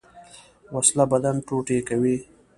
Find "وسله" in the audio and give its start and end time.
0.75-1.03